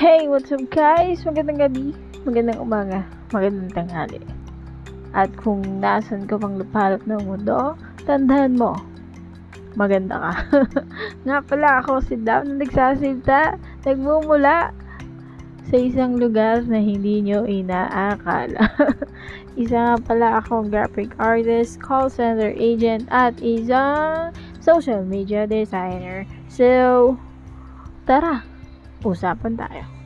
Hey, 0.00 0.32
what's 0.32 0.48
up 0.48 0.64
guys? 0.72 1.20
Magandang 1.28 1.60
gabi, 1.60 1.92
magandang 2.24 2.56
umaga, 2.56 3.04
magandang 3.36 3.68
tanghali. 3.68 4.24
At 5.12 5.28
kung 5.36 5.60
nasan 5.76 6.24
ka 6.24 6.40
pang 6.40 6.56
lupalop 6.56 7.04
ng 7.04 7.20
mundo, 7.28 7.76
tandaan 8.08 8.56
mo, 8.56 8.80
maganda 9.76 10.16
ka. 10.16 10.32
nga 11.28 11.44
pala 11.44 11.84
ako 11.84 12.00
si 12.00 12.16
Dam 12.16 12.48
na 12.48 12.64
nagsasalita, 12.64 13.60
nagmumula 13.84 14.72
sa 15.68 15.76
isang 15.76 16.16
lugar 16.16 16.64
na 16.64 16.80
hindi 16.80 17.20
nyo 17.20 17.44
inaakala. 17.44 18.72
Isa 19.60 19.76
nga 19.84 19.96
pala 20.00 20.40
akong 20.40 20.72
graphic 20.72 21.12
artist, 21.20 21.76
call 21.76 22.08
center 22.08 22.56
agent, 22.56 23.04
at 23.12 23.36
isang 23.44 24.32
social 24.64 25.04
media 25.04 25.44
designer. 25.44 26.24
So, 26.48 27.20
tara, 28.08 28.48
usapan 29.04 29.56
tayo. 29.60 29.99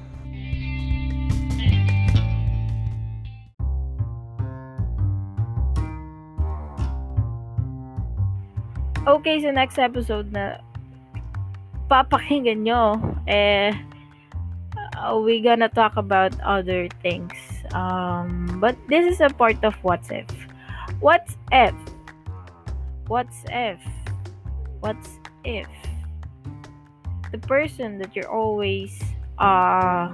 Okay, 9.05 9.37
sa 9.45 9.53
next 9.53 9.77
episode 9.77 10.33
na 10.33 10.65
papakinggan 11.93 12.65
nyo, 12.65 12.97
eh, 13.29 13.69
uh, 14.97 15.21
we 15.21 15.45
gonna 15.45 15.69
talk 15.69 16.01
about 16.01 16.33
other 16.41 16.89
things. 17.05 17.37
Um, 17.77 18.57
but 18.65 18.81
this 18.89 19.05
is 19.05 19.21
a 19.21 19.29
part 19.29 19.61
of 19.61 19.77
what's 19.85 20.09
if. 20.09 20.25
What's 21.05 21.37
if? 21.53 21.77
What's 23.05 23.45
if? 23.53 23.77
What's 24.81 25.21
if? 25.45 25.69
The 27.29 27.45
person 27.45 28.01
that 28.01 28.17
you're 28.17 28.33
always 28.33 28.97
uh 29.37 30.09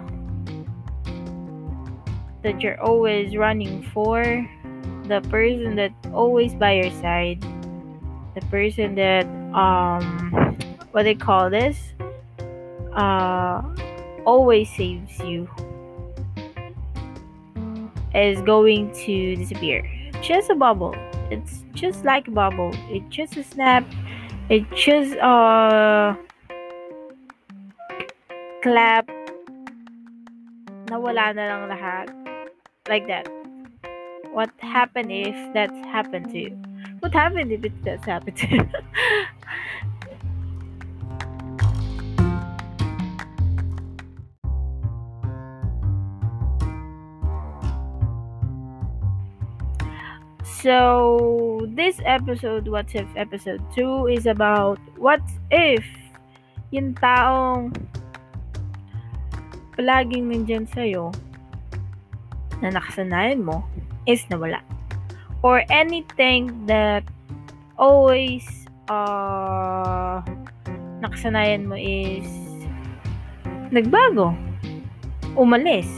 that 2.42 2.58
you're 2.58 2.80
always 2.82 3.38
running 3.38 3.86
for, 3.94 4.26
the 5.06 5.22
person 5.30 5.78
that 5.78 5.94
always 6.10 6.58
by 6.58 6.82
your 6.82 6.90
side, 6.98 7.38
the 8.40 8.46
person 8.48 8.94
that 8.96 9.26
um 9.54 10.56
what 10.92 11.04
they 11.04 11.14
call 11.14 11.50
this 11.50 11.92
uh 12.96 13.62
always 14.24 14.68
saves 14.74 15.18
you 15.20 15.48
is 18.14 18.40
going 18.42 18.90
to 18.92 19.36
disappear. 19.36 19.86
Just 20.20 20.50
a 20.50 20.54
bubble. 20.54 20.94
It's 21.30 21.64
just 21.72 22.04
like 22.04 22.26
a 22.26 22.30
bubble. 22.30 22.72
It 22.90 23.08
just 23.08 23.36
a 23.36 23.44
snap. 23.44 23.84
It 24.48 24.66
just 24.74 25.16
uh 25.18 26.16
clap. 28.62 29.06
Nawala 30.90 31.30
na 31.38 31.42
lang 31.54 31.70
lahat. 31.70 32.06
Like 32.88 33.06
that. 33.06 33.30
What 34.34 34.50
happened 34.58 35.10
if 35.12 35.38
that 35.54 35.70
happened 35.86 36.30
to 36.34 36.38
you? 36.38 36.69
What 37.00 37.14
happened 37.14 37.50
if 37.50 37.64
it 37.64 37.84
does 37.84 38.04
happen 38.04 38.34
to? 38.34 38.68
So, 50.60 51.64
this 51.72 52.04
episode, 52.04 52.68
What 52.68 52.94
If 52.94 53.08
episode 53.16 53.64
2, 53.72 54.12
is 54.12 54.28
about 54.28 54.76
what 55.00 55.24
if 55.48 55.80
yung 56.68 56.92
taong 57.00 57.72
palaging 59.72 60.28
nandyan 60.28 60.68
sa'yo 60.68 61.16
na 62.60 62.76
nakasanayan 62.76 63.40
mo 63.40 63.64
is 64.04 64.20
nawala. 64.28 64.60
Or 65.40 65.64
anything 65.72 66.68
that 66.68 67.04
always 67.80 68.44
uh, 68.92 70.20
nakasanayan 71.00 71.64
mo 71.64 71.80
is 71.80 72.28
nagbago, 73.72 74.36
umalis, 75.38 75.88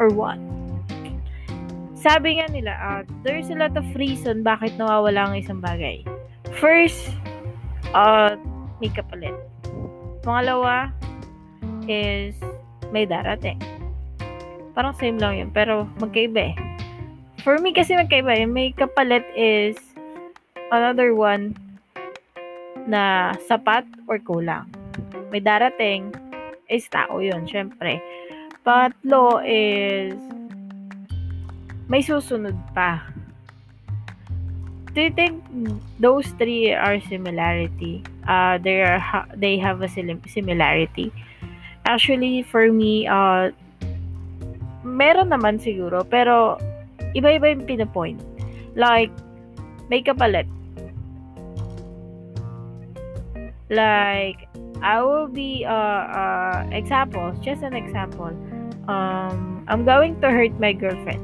or 0.00 0.08
what. 0.14 0.40
Sabi 1.98 2.38
nga 2.38 2.46
nila, 2.48 2.72
uh, 2.78 3.02
there's 3.26 3.50
a 3.50 3.58
lot 3.58 3.74
of 3.74 3.84
reason 3.98 4.46
bakit 4.46 4.78
nawawala 4.78 5.28
ang 5.28 5.34
isang 5.36 5.58
bagay. 5.58 6.06
First, 6.62 7.10
uh, 7.90 8.38
may 8.78 8.88
kapalit. 8.94 9.34
Pangalawa 10.22 10.94
is 11.90 12.38
may 12.94 13.04
darating. 13.04 13.58
Parang 14.78 14.94
same 14.94 15.18
lang 15.18 15.42
yun, 15.42 15.50
pero 15.50 15.90
magkaiba 15.98 16.54
eh. 16.54 16.67
For 17.46 17.58
me 17.62 17.70
kasi 17.70 17.94
magkaiba 17.94 18.34
eh. 18.34 18.48
May 18.48 18.74
kapalit 18.74 19.24
is 19.38 19.78
another 20.74 21.14
one 21.14 21.54
na 22.88 23.34
sapat 23.46 23.86
or 24.10 24.18
kulang. 24.18 24.68
May 25.30 25.40
darating 25.40 26.12
is 26.68 26.88
tao 26.88 27.20
yun, 27.20 27.46
syempre. 27.46 28.00
Pangatlo 28.64 29.40
is 29.44 30.16
may 31.88 32.04
susunod 32.04 32.56
pa. 32.76 33.00
Do 34.92 35.04
you 35.06 35.12
think 35.12 35.40
those 36.00 36.26
three 36.36 36.74
are 36.74 37.00
similarity? 37.06 38.02
Uh, 38.26 38.58
they 38.58 38.82
are 38.82 39.00
they 39.36 39.56
have 39.56 39.80
a 39.80 39.88
similarity. 40.28 41.12
Actually, 41.88 42.44
for 42.44 42.68
me, 42.68 43.08
uh, 43.08 43.48
meron 44.84 45.32
naman 45.32 45.56
siguro, 45.62 46.04
pero 46.04 46.60
iba-iba 47.16 47.54
yung 47.54 47.64
pinapoint. 47.64 48.20
Like, 48.76 49.12
may 49.88 50.02
kapalit. 50.02 50.46
Like, 53.68 54.48
I 54.80 55.02
will 55.02 55.28
be, 55.28 55.64
uh, 55.64 56.04
uh, 56.08 56.66
example, 56.72 57.32
just 57.42 57.62
an 57.62 57.74
example. 57.74 58.32
Um, 58.88 59.64
I'm 59.68 59.84
going 59.84 60.20
to 60.20 60.30
hurt 60.30 60.56
my 60.60 60.72
girlfriend. 60.72 61.20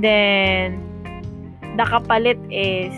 Then, 0.00 0.84
the 1.76 1.84
kapalit 1.84 2.40
is, 2.52 2.92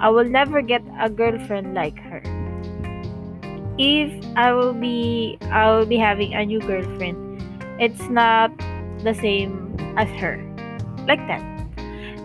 I 0.00 0.10
will 0.10 0.28
never 0.28 0.60
get 0.60 0.82
a 1.00 1.08
girlfriend 1.08 1.74
like 1.74 1.98
her. 1.98 2.22
If 3.78 4.10
I 4.36 4.52
will 4.52 4.74
be, 4.74 5.38
I 5.50 5.70
will 5.70 5.86
be 5.86 5.96
having 5.96 6.34
a 6.34 6.44
new 6.44 6.60
girlfriend, 6.60 7.16
it's 7.78 8.02
not 8.10 8.50
the 9.02 9.14
same 9.14 9.67
as 9.98 10.08
her. 10.22 10.38
Like 11.10 11.20
that. 11.26 11.42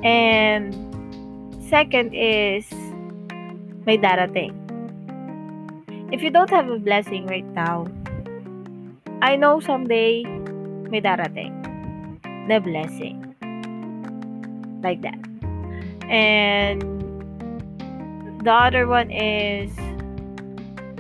And, 0.06 0.78
second 1.68 2.14
is, 2.14 2.70
may 3.86 3.98
darating. 3.98 4.54
If 6.14 6.22
you 6.22 6.30
don't 6.30 6.50
have 6.52 6.70
a 6.70 6.78
blessing 6.78 7.26
right 7.26 7.46
now, 7.58 7.90
I 9.22 9.36
know 9.36 9.60
someday 9.60 10.24
may 10.88 11.02
darating. 11.02 11.52
The 12.48 12.62
blessing. 12.62 13.34
Like 14.84 15.02
that. 15.02 15.18
And 16.12 16.84
the 18.44 18.54
other 18.54 18.86
one 18.86 19.10
is 19.10 19.72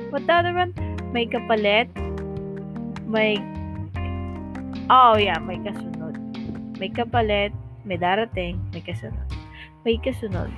what 0.09 0.25
the 0.25 0.33
other 0.33 0.53
one? 0.53 0.73
May 1.11 1.27
kapalit. 1.27 1.91
May 3.05 3.37
Oh 4.89 5.17
yeah, 5.17 5.37
may 5.39 5.59
kasunod. 5.61 5.92
May 6.81 6.89
kapalit, 6.89 7.53
may 7.85 7.97
darating, 7.97 8.57
may 8.73 8.81
kasunod. 8.81 9.27
May 9.83 9.99
kasunod. 9.99 10.49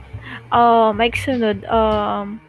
Uh, 0.54 0.94
may 0.94 1.10
kasunod. 1.10 1.66
Um, 1.68 2.40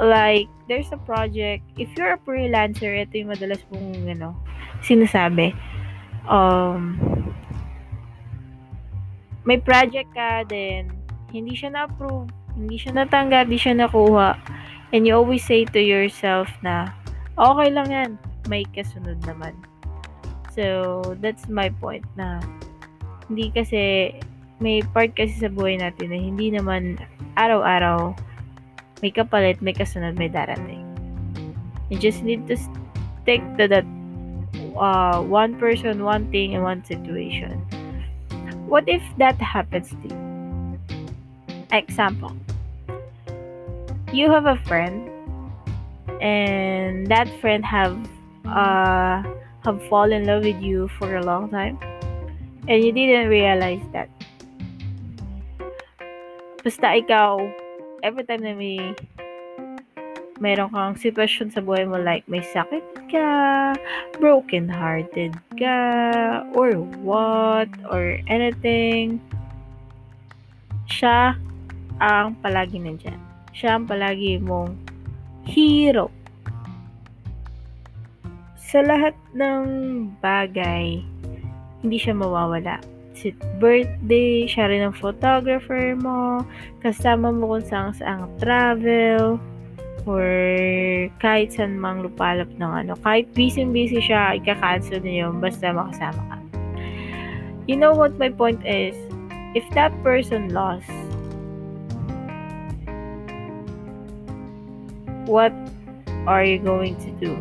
like, 0.00 0.48
there's 0.66 0.90
a 0.90 1.00
project. 1.04 1.62
If 1.76 1.92
you're 1.94 2.16
a 2.16 2.20
freelancer, 2.24 2.96
ito 2.96 3.20
yung 3.20 3.30
madalas 3.30 3.62
mong, 3.70 4.08
ano, 4.08 4.34
sinasabi. 4.82 5.54
Um, 6.26 6.98
may 9.44 9.58
project 9.58 10.10
ka, 10.14 10.46
then, 10.48 10.90
hindi 11.32 11.56
siya 11.56 11.74
na-approve, 11.74 12.30
hindi 12.54 12.76
siya 12.76 12.92
natanggap, 12.94 13.48
hindi 13.48 13.60
siya 13.60 13.74
nakuha. 13.78 14.36
And 14.92 15.08
you 15.08 15.16
always 15.16 15.44
say 15.44 15.64
to 15.64 15.80
yourself 15.80 16.52
na, 16.60 16.92
okay 17.40 17.68
lang 17.72 17.88
yan, 17.88 18.10
may 18.48 18.68
kasunod 18.76 19.20
naman. 19.24 19.56
So, 20.52 21.00
that's 21.24 21.48
my 21.48 21.72
point 21.80 22.04
na 22.16 22.44
hindi 23.28 23.48
kasi 23.48 24.12
may 24.60 24.84
part 24.92 25.16
kasi 25.16 25.32
sa 25.40 25.48
buhay 25.48 25.80
natin 25.80 26.12
na 26.12 26.18
hindi 26.20 26.52
naman 26.52 27.00
araw-araw 27.40 28.12
may 29.02 29.10
kapalit, 29.10 29.58
may 29.58 29.74
kasunod, 29.74 30.14
may 30.14 30.30
darating. 30.30 30.86
You 31.90 31.98
just 31.98 32.22
need 32.22 32.46
to 32.46 32.54
stick 32.54 33.42
to 33.58 33.66
that 33.66 33.84
uh, 34.78 35.20
one 35.20 35.58
person, 35.58 36.06
one 36.06 36.30
thing, 36.30 36.54
and 36.54 36.62
one 36.62 36.86
situation. 36.86 37.58
What 38.70 38.86
if 38.86 39.02
that 39.18 39.36
happens 39.42 39.90
to 39.90 40.06
you? 40.06 40.20
Example. 41.74 42.32
You 44.14 44.30
have 44.30 44.46
a 44.46 44.56
friend 44.68 45.10
and 46.22 47.08
that 47.08 47.26
friend 47.40 47.64
have 47.64 47.98
uh 48.46 49.24
have 49.64 49.80
fallen 49.88 50.22
in 50.22 50.28
love 50.28 50.44
with 50.44 50.60
you 50.60 50.88
for 50.98 51.16
a 51.16 51.22
long 51.22 51.48
time 51.50 51.78
and 52.68 52.84
you 52.84 52.92
didn't 52.92 53.28
realize 53.28 53.82
that 53.92 54.10
basta 56.62 56.98
ikaw 56.98 57.38
every 58.02 58.22
time 58.26 58.42
na 58.42 58.54
may 58.54 58.94
meron 60.42 60.70
kang 60.74 60.98
sitwasyon 60.98 61.54
sa 61.54 61.62
buhay 61.62 61.86
mo 61.86 62.02
like 62.02 62.26
may 62.26 62.42
sakit 62.42 62.82
ka, 63.06 63.30
broken 64.18 64.66
hearted 64.66 65.36
ka, 65.54 65.78
or 66.56 66.74
what, 67.04 67.70
or 67.92 68.18
anything, 68.26 69.22
siya 70.90 71.38
ang 72.02 72.34
palagi 72.40 72.82
nandyan. 72.82 73.20
Siya 73.54 73.78
ang 73.78 73.86
palagi 73.86 74.42
mong 74.42 74.74
hero. 75.46 76.08
Sa 78.72 78.80
lahat 78.80 79.12
ng 79.36 79.68
bagay, 80.24 81.04
hindi 81.84 81.98
siya 82.00 82.16
mawawala. 82.16 82.80
Si 83.12 83.36
birthday, 83.60 84.48
siya 84.48 84.72
rin 84.72 84.80
ang 84.80 84.96
photographer 84.96 85.92
mo, 85.92 86.40
kasama 86.80 87.36
mo 87.36 87.52
kung 87.52 87.68
saan 87.68 87.92
saan 87.92 88.24
travel, 88.40 89.36
or 90.08 90.24
kahit 91.20 91.52
saan 91.52 91.76
mang 91.76 92.00
lupalop 92.00 92.48
ng 92.56 92.72
ano, 92.88 92.96
kahit 93.04 93.28
busy-busy 93.36 94.00
siya, 94.00 94.40
ika-cancel 94.40 95.04
niya 95.04 95.28
yun, 95.28 95.36
basta 95.36 95.68
makasama 95.68 96.32
ka. 96.32 96.36
You 97.68 97.76
know 97.76 97.92
what 97.92 98.16
my 98.16 98.32
point 98.32 98.64
is? 98.64 98.96
If 99.52 99.68
that 99.76 99.92
person 100.00 100.48
lost, 100.56 100.88
what 105.28 105.52
are 106.24 106.40
you 106.40 106.56
going 106.56 106.96
to 107.04 107.12
do? 107.20 107.36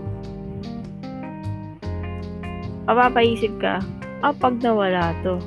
Mapapaisip 2.90 3.54
ka, 3.62 3.82
ah, 4.26 4.34
pag 4.34 4.58
nawala 4.62 5.14
to. 5.22 5.38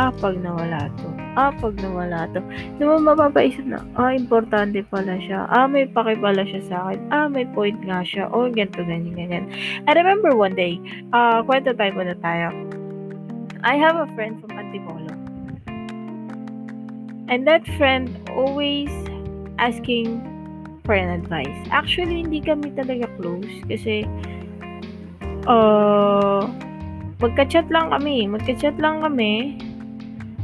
Ah, 0.00 0.08
pag 0.08 0.40
nawala 0.40 0.88
to. 1.00 1.08
Ah, 1.36 1.52
pag 1.52 1.76
nawala 1.78 2.26
to. 2.32 2.40
Mo 2.80 2.96
mapapaisip 2.98 3.62
na, 3.68 3.84
ah, 3.98 4.16
importante 4.16 4.80
pala 4.88 5.20
siya. 5.20 5.44
Ah, 5.52 5.68
may 5.68 5.84
paki 5.84 6.16
pala 6.18 6.42
siya 6.42 6.60
sa 6.66 6.76
akin. 6.88 7.00
Ah, 7.12 7.26
may 7.28 7.44
point 7.52 7.76
nga 7.84 8.00
siya. 8.00 8.32
Oh, 8.32 8.48
ganito, 8.48 8.80
ganyan, 8.82 9.14
ganyan. 9.14 9.44
I 9.84 9.92
remember 9.92 10.32
one 10.32 10.56
day, 10.56 10.80
uh, 11.12 11.44
kwento 11.44 11.76
tayo 11.76 11.92
muna 11.92 12.16
tayo. 12.18 12.50
I 13.60 13.76
have 13.76 14.00
a 14.00 14.08
friend 14.16 14.40
from 14.40 14.56
Antipolo. 14.56 15.12
And 17.30 17.46
that 17.46 17.62
friend 17.78 18.10
always 18.32 18.90
asking 19.60 20.18
for 20.82 20.98
an 20.98 21.12
advice. 21.12 21.54
Actually, 21.70 22.26
hindi 22.26 22.42
kami 22.42 22.74
talaga 22.74 23.06
close 23.20 23.46
kasi 23.70 24.02
uh, 25.46 26.44
magka-chat 27.20 27.68
lang 27.68 27.92
kami. 27.92 28.26
Magka-chat 28.26 28.76
lang 28.80 29.04
kami. 29.04 29.60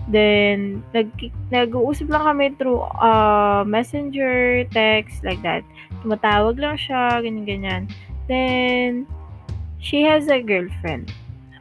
Then, 0.06 0.86
nag, 0.94 1.10
nag-uusap 1.50 2.06
lang 2.06 2.30
kami 2.30 2.54
through 2.54 2.86
uh, 3.02 3.66
messenger, 3.66 4.62
text, 4.70 5.26
like 5.26 5.42
that. 5.42 5.66
Tumatawag 6.06 6.62
lang 6.62 6.78
siya, 6.78 7.18
ganyan-ganyan. 7.18 7.90
Then, 8.30 9.10
she 9.82 10.06
has 10.06 10.30
a 10.30 10.38
girlfriend. 10.38 11.10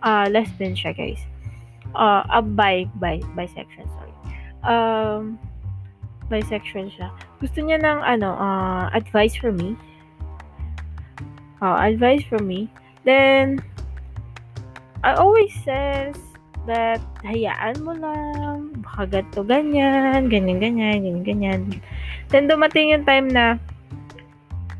Uh, 0.05 0.29
lesbian 0.29 0.77
siya, 0.77 0.93
guys. 0.93 1.25
Uh, 1.97 2.21
a 2.29 2.45
bi, 2.45 2.85
bi, 3.01 3.17
bisexual, 3.33 3.89
sorry. 3.97 4.13
Um, 4.61 5.41
bisexual 6.29 6.93
siya. 6.93 7.09
Gusto 7.41 7.65
niya 7.65 7.81
ng, 7.81 8.05
ano, 8.05 8.37
uh, 8.37 8.93
advice 8.93 9.33
from 9.33 9.57
me. 9.57 9.73
Uh, 11.65 11.81
advice 11.81 12.21
from 12.29 12.45
me. 12.45 12.69
Then, 13.05 13.61
I 15.05 15.13
always 15.13 15.53
says, 15.61 16.17
that 16.65 16.97
hayaan 17.21 17.85
mo 17.85 17.93
lang, 17.93 18.73
baka 18.81 19.05
ganito, 19.05 19.45
ganyan, 19.45 20.25
ganyan, 20.25 20.57
ganyan, 20.57 20.97
ganyan, 21.05 21.21
ganyan. 21.21 21.61
Then, 22.33 22.49
dumating 22.49 22.89
yung 22.89 23.05
time 23.05 23.29
na 23.29 23.61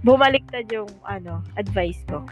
bumaliktad 0.02 0.66
yung, 0.74 0.90
ano, 1.06 1.46
advice 1.62 2.02
ko. 2.10 2.26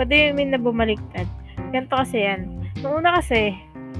What 0.00 0.08
do 0.08 0.16
you 0.16 0.32
mean 0.32 0.52
na 0.52 0.60
bumaliktad? 0.60 1.28
Ganito 1.72 1.96
kasi 1.96 2.24
yan. 2.24 2.72
Noong 2.80 3.04
una 3.04 3.20
kasi, 3.20 3.52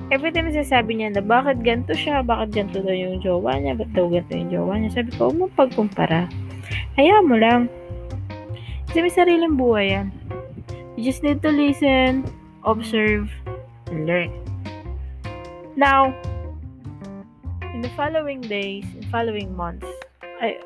every 0.09 0.33
time 0.33 0.49
sinasabi 0.49 0.97
niya 0.97 1.13
na 1.13 1.25
bakit 1.25 1.61
ganito 1.61 1.93
siya, 1.93 2.25
bakit 2.25 2.57
ganito 2.57 2.81
daw 2.81 2.97
yung 2.97 3.21
jowa 3.21 3.61
niya, 3.61 3.77
ba't 3.77 3.93
daw 3.93 4.09
ganito 4.09 4.33
yung 4.33 4.49
jowa 4.53 4.81
niya. 4.81 4.97
Sabi 4.97 5.13
ko, 5.13 5.29
huwag 5.29 5.53
pagkumpara. 5.57 6.29
Hayaan 6.97 7.29
mo 7.29 7.37
lang. 7.37 7.69
Kasi 8.89 9.05
may 9.05 9.13
sariling 9.13 9.61
buhay 9.61 9.87
yan. 9.93 10.09
You 10.97 11.05
just 11.05 11.23
need 11.23 11.43
to 11.43 11.53
listen, 11.53 12.25
observe, 12.65 13.29
and 13.93 14.07
learn. 14.07 14.33
Now, 15.77 16.17
in 17.77 17.83
the 17.85 17.93
following 17.93 18.41
days, 18.41 18.89
in 18.97 19.05
following 19.13 19.55
months, 19.55 19.87
I, 20.41 20.59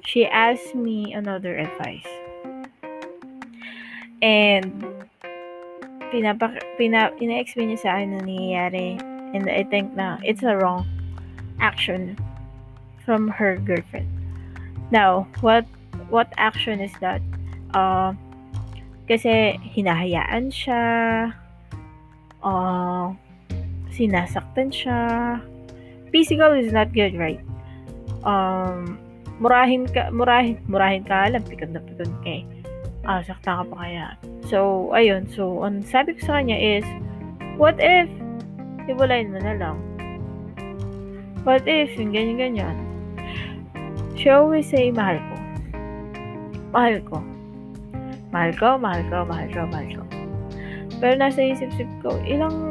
she 0.00 0.24
asked 0.24 0.74
me 0.74 1.12
another 1.12 1.58
advice. 1.60 2.08
And 4.22 4.84
pinapa, 6.08 6.56
pina, 6.76 7.12
ina-explain 7.20 7.68
niya 7.68 7.78
sa 7.84 8.00
akin 8.00 8.16
na 8.16 8.24
nangyayari. 8.24 8.96
And 9.36 9.44
I 9.48 9.62
think 9.68 9.92
na 9.92 10.18
it's 10.24 10.42
a 10.42 10.56
wrong 10.56 10.88
action 11.60 12.16
from 13.04 13.28
her 13.28 13.60
girlfriend. 13.60 14.08
Now, 14.90 15.28
what 15.44 15.68
what 16.08 16.32
action 16.40 16.80
is 16.80 16.92
that? 17.04 17.20
Uh, 17.76 18.16
kasi 19.10 19.58
hinahayaan 19.74 20.54
siya, 20.54 20.82
uh, 22.46 23.10
sinasaktan 23.90 24.70
siya. 24.70 25.00
Physical 26.14 26.54
is 26.54 26.70
not 26.70 26.94
good, 26.94 27.18
right? 27.18 27.42
Um, 28.22 29.02
murahin 29.42 29.90
ka, 29.90 30.14
murahin, 30.14 30.62
murahin 30.70 31.02
ka 31.02 31.26
lang, 31.26 31.42
pikon 31.42 31.74
na 31.74 31.82
pikon 31.82 32.10
kay. 32.22 32.46
Ah, 33.02 33.18
sakta 33.26 33.58
ka 33.58 33.64
pa 33.66 33.76
kaya. 33.82 34.06
So, 34.46 34.90
ayun. 34.94 35.26
So, 35.34 35.66
ang 35.66 35.82
sabi 35.82 36.14
ko 36.14 36.30
sa 36.30 36.38
kanya 36.38 36.54
is, 36.54 36.86
what 37.58 37.74
if, 37.82 38.06
ibulayin 38.86 39.34
mo 39.34 39.42
na 39.42 39.58
lang? 39.58 39.78
What 41.42 41.66
if, 41.66 41.90
yung 41.98 42.14
ganyan-ganyan? 42.14 42.78
She 44.14 44.30
always 44.30 44.70
say, 44.70 44.94
mahal 44.94 45.18
ko. 45.18 45.36
Mahal 46.70 47.00
ko. 47.02 47.29
Mahal 48.30 48.54
ko, 48.54 48.78
mahal 48.78 49.02
ko, 49.10 49.26
mahal 49.26 49.48
ko, 49.50 49.60
mahal 49.66 49.88
ko. 49.90 50.02
Pero 51.02 51.14
nasa 51.18 51.42
isip-isip 51.42 51.90
ko, 52.02 52.14
ilang 52.22 52.70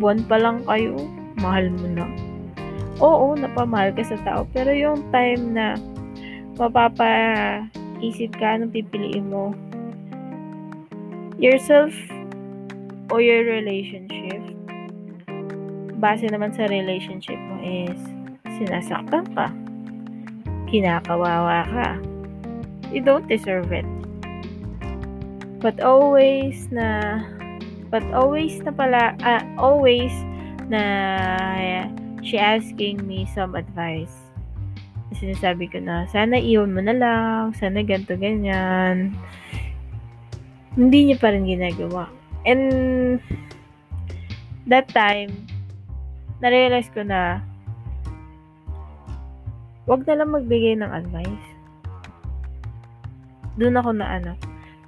buwan 0.00 0.24
pa 0.24 0.40
lang 0.40 0.64
kayo, 0.64 0.96
mahal 1.40 1.68
mo 1.76 1.86
na. 1.92 2.06
Oo, 3.00 3.36
napamahal 3.36 3.92
ka 3.92 4.04
sa 4.04 4.16
tao. 4.24 4.48
Pero 4.52 4.72
yung 4.72 5.04
time 5.12 5.56
na 5.56 5.76
mapapaisip 6.56 8.32
ka, 8.36 8.56
anong 8.56 8.72
pipiliin 8.72 9.28
mo? 9.28 9.52
Yourself 11.40 11.92
o 13.12 13.20
your 13.20 13.44
relationship? 13.44 14.40
Base 16.00 16.24
naman 16.28 16.56
sa 16.56 16.64
relationship 16.68 17.36
mo 17.36 17.60
is 17.60 18.00
sinasaktan 18.56 19.24
ka. 19.36 19.52
Kinakawawa 20.68 21.64
ka. 21.68 21.88
You 22.88 23.04
don't 23.04 23.28
deserve 23.28 23.72
it. 23.72 23.88
But 25.60 25.84
always 25.84 26.72
na 26.72 27.20
but 27.92 28.00
always 28.16 28.56
na 28.64 28.72
pala 28.72 29.12
uh, 29.20 29.44
always 29.60 30.12
na 30.72 30.82
she 32.24 32.40
asking 32.40 33.04
me 33.04 33.28
some 33.36 33.52
advice. 33.52 34.12
Sinasabi 35.12 35.68
ko 35.68 35.84
na 35.84 36.08
sana 36.08 36.40
iwan 36.40 36.72
mo 36.72 36.80
na 36.80 36.96
lang, 36.96 37.52
sana 37.52 37.84
ganto 37.84 38.16
ganyan. 38.16 39.12
Hindi 40.80 41.12
niya 41.12 41.20
pa 41.20 41.28
rin 41.28 41.44
ginagawa. 41.44 42.08
And 42.48 43.20
that 44.64 44.88
time 44.96 45.44
na-realize 46.40 46.88
ko 46.96 47.04
na 47.04 47.44
wag 49.84 50.08
na 50.08 50.16
lang 50.16 50.32
magbigay 50.32 50.80
ng 50.80 50.88
advice. 50.88 51.46
Doon 53.60 53.76
ako 53.76 53.90
na 53.92 54.08
ano, 54.08 54.32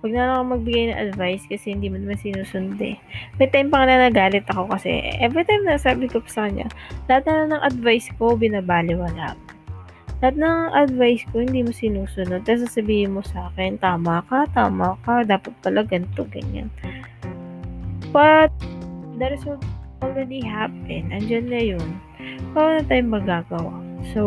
Huwag 0.02 0.18
na 0.18 0.26
lang 0.26 0.34
ako 0.34 0.44
magbigay 0.58 0.84
ng 0.90 0.98
advice 0.98 1.46
kasi 1.46 1.78
hindi 1.78 1.86
mo 1.86 1.94
naman 1.94 2.18
sinusunod 2.18 2.74
eh. 2.82 2.98
May 3.38 3.46
time 3.54 3.70
pa 3.70 3.86
nga 3.86 3.86
na 3.86 4.10
nagalit 4.10 4.42
ako 4.50 4.74
kasi 4.74 4.98
every 5.22 5.46
time 5.46 5.62
na 5.62 5.78
sabi 5.78 6.10
ko 6.10 6.18
sa 6.26 6.50
kanya, 6.50 6.66
lahat 7.06 7.22
na 7.30 7.54
ng 7.54 7.62
advice 7.62 8.10
ko, 8.18 8.34
binabaliwala 8.34 9.38
mo. 9.38 9.46
Lahat 10.18 10.34
ng 10.34 10.58
advice 10.74 11.22
ko, 11.30 11.46
hindi 11.46 11.62
mo 11.62 11.70
sinusunod. 11.70 12.42
Tapos 12.42 12.66
sasabihin 12.66 13.14
mo 13.14 13.22
sa 13.22 13.46
akin, 13.54 13.78
tama 13.78 14.26
ka, 14.26 14.50
tama 14.50 14.98
ka, 15.06 15.22
dapat 15.22 15.54
pala 15.62 15.86
ganito, 15.86 16.26
ganyan. 16.26 16.66
But, 18.10 18.50
the 19.22 19.38
result 19.38 19.62
already 20.02 20.42
happened. 20.42 21.14
Andyan 21.14 21.46
na 21.46 21.62
yun. 21.62 21.88
Paano 22.50 22.82
na 22.82 22.84
tayo 22.90 23.02
magagawa? 23.06 23.74
So, 24.10 24.22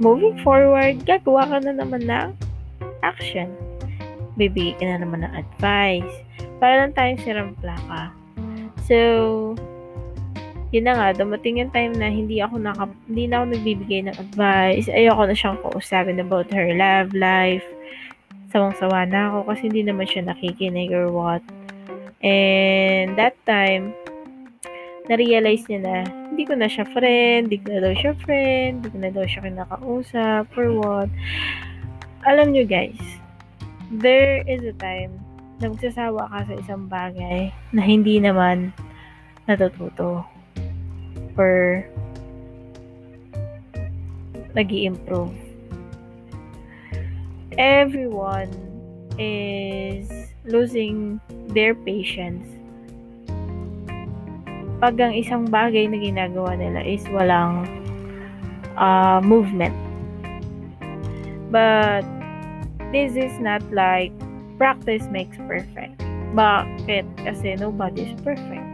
moving 0.00 0.40
forward, 0.40 1.04
gagawa 1.04 1.44
ka 1.44 1.56
na 1.60 1.76
naman 1.76 2.08
ng 2.08 2.47
action. 3.02 3.52
Bibigay 4.38 4.78
ka 4.78 4.84
na 4.86 5.02
naman 5.02 5.26
ng 5.26 5.34
advice. 5.34 6.14
Para 6.58 6.86
lang 6.86 6.94
tayong 6.94 7.20
sirang 7.22 7.52
plaka. 7.58 8.14
So, 8.86 8.96
yun 10.70 10.84
na 10.84 10.96
nga, 10.96 11.08
dumating 11.16 11.64
yung 11.64 11.72
time 11.72 11.96
na 11.96 12.12
hindi 12.12 12.44
ako 12.44 12.60
naka, 12.60 12.88
hindi 13.08 13.24
na 13.24 13.40
ako 13.40 13.44
nagbibigay 13.56 14.00
ng 14.04 14.16
advice. 14.20 14.86
Ayoko 14.92 15.22
na 15.24 15.36
siyang 15.36 15.58
kausapin 15.64 16.20
about 16.20 16.48
her 16.52 16.76
love 16.76 17.12
life. 17.16 17.64
Sawang-sawa 18.52 19.08
na 19.08 19.32
ako 19.32 19.52
kasi 19.52 19.68
hindi 19.72 19.82
naman 19.84 20.08
siya 20.08 20.28
nakikinig 20.28 20.92
or 20.92 21.08
what. 21.12 21.44
And 22.20 23.16
that 23.16 23.36
time, 23.48 23.96
na-realize 25.08 25.64
niya 25.68 25.80
na 25.80 25.96
hindi 26.32 26.44
ko 26.44 26.52
na 26.52 26.68
siya 26.68 26.84
friend, 26.92 27.48
hindi 27.48 27.58
ko 27.64 27.66
na 27.72 27.80
daw 27.88 27.94
siya 27.96 28.12
friend, 28.24 28.72
hindi 28.84 28.88
ko 28.92 28.98
na 29.00 29.10
daw 29.12 29.24
siya 29.24 29.40
kinakausap, 29.48 30.44
or 30.52 30.68
what. 30.76 31.10
Alam 32.26 32.50
nyo 32.50 32.66
guys, 32.66 32.98
there 33.94 34.42
is 34.50 34.66
a 34.66 34.74
time 34.82 35.14
na 35.62 35.70
magsasawa 35.70 36.26
ka 36.26 36.38
sa 36.50 36.54
isang 36.58 36.90
bagay 36.90 37.54
na 37.70 37.82
hindi 37.82 38.18
naman 38.18 38.74
natututo 39.46 40.26
or 41.38 41.86
nag 44.58 44.70
improve 44.74 45.34
Everyone 47.58 48.50
is 49.18 50.06
losing 50.46 51.18
their 51.50 51.74
patience 51.74 52.46
pag 54.78 54.94
ang 55.02 55.10
isang 55.10 55.50
bagay 55.50 55.90
na 55.90 55.98
ginagawa 55.98 56.54
nila 56.54 56.86
is 56.86 57.02
walang 57.10 57.66
uh, 58.78 59.18
movement. 59.18 59.74
But 61.48 62.04
this 62.92 63.16
is 63.16 63.32
not 63.40 63.64
like 63.72 64.12
practice 64.56 65.04
makes 65.08 65.36
perfect. 65.48 66.00
Bakit? 66.36 67.04
Kasi 67.24 67.56
nobody's 67.56 68.12
perfect. 68.20 68.66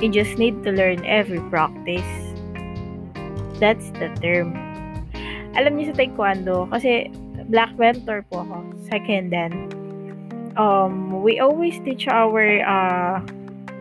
You 0.00 0.08
just 0.08 0.38
need 0.38 0.62
to 0.64 0.70
learn 0.72 1.04
every 1.04 1.42
practice. 1.52 2.08
That's 3.60 3.92
the 4.00 4.08
term. 4.24 4.56
Alam 5.58 5.76
niyo 5.76 5.92
sa 5.92 6.00
taekwondo, 6.00 6.70
kasi 6.70 7.10
black 7.50 7.74
belt 7.76 8.00
po 8.06 8.46
ako, 8.46 8.56
second 8.86 9.34
dan. 9.34 9.52
Um, 10.54 11.20
we 11.20 11.42
always 11.42 11.76
teach 11.82 12.06
our 12.06 12.62
uh, 12.62 13.20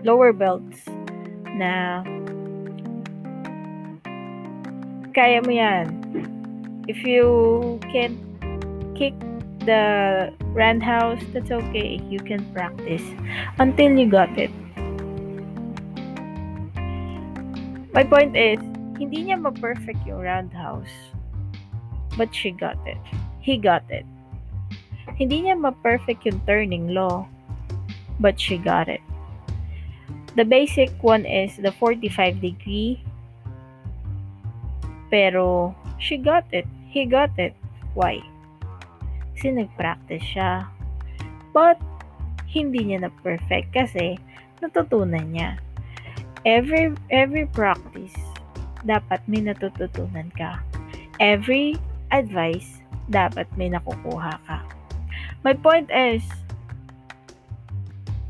lower 0.04 0.34
belts 0.34 0.84
na 1.56 2.04
kaya 5.14 5.40
mo 5.46 5.52
yan. 5.54 5.99
If 6.90 7.06
you 7.06 7.78
can 7.94 8.18
kick 8.98 9.14
the 9.62 10.34
roundhouse, 10.58 11.22
that's 11.30 11.54
okay. 11.54 12.02
You 12.10 12.18
can 12.18 12.42
practice 12.50 13.06
until 13.62 13.94
you 13.94 14.10
got 14.10 14.34
it. 14.42 14.50
My 17.94 18.02
point 18.02 18.34
is, 18.34 18.58
hindi 18.98 19.30
niya 19.30 19.38
ma-perfect 19.38 20.02
yung 20.10 20.26
roundhouse. 20.26 20.90
But 22.18 22.34
she 22.34 22.50
got 22.50 22.82
it. 22.90 22.98
He 23.38 23.62
got 23.62 23.86
it. 23.94 24.10
Hindi 25.14 25.46
niya 25.46 25.62
ma-perfect 25.62 26.26
yung 26.26 26.42
turning 26.50 26.90
law. 26.98 27.30
But 28.18 28.42
she 28.42 28.58
got 28.58 28.90
it. 28.90 29.06
The 30.34 30.42
basic 30.42 30.90
one 31.06 31.30
is 31.30 31.54
the 31.62 31.70
45 31.70 32.42
degree. 32.42 32.98
Pero, 35.14 35.78
she 36.02 36.18
got 36.18 36.50
it. 36.50 36.66
He 36.90 37.06
got 37.06 37.32
it. 37.38 37.54
Why? 37.94 38.26
Kasi 39.38 39.54
nag-practice 39.54 40.26
siya. 40.26 40.66
But, 41.54 41.78
hindi 42.50 42.82
niya 42.90 43.06
na 43.06 43.12
perfect 43.22 43.78
kasi 43.78 44.18
natutunan 44.58 45.30
niya 45.30 45.62
every 46.48 46.96
every 47.12 47.48
practice 47.52 48.16
dapat 48.88 49.20
may 49.28 49.44
natututunan 49.44 50.32
ka. 50.40 50.64
Every 51.20 51.76
advice 52.16 52.80
dapat 53.12 53.48
may 53.60 53.68
nakukuha 53.68 54.40
ka. 54.48 54.64
My 55.44 55.56
point 55.56 55.92
is 55.92 56.24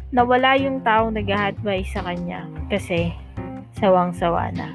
nawala 0.10 0.58
yung 0.58 0.82
taong 0.82 1.14
nag-advise 1.14 1.94
sa 1.94 2.02
kanya 2.02 2.50
kasi 2.74 3.14
sawang-sawa 3.78 4.50
na. 4.58 4.74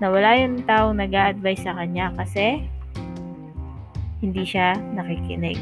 Nawala 0.00 0.40
yung 0.40 0.64
taong 0.64 0.96
nag-advise 0.96 1.60
sa 1.60 1.76
kanya 1.76 2.08
kasi 2.16 2.64
hindi 4.22 4.46
siya 4.46 4.78
nakikinig. 4.94 5.58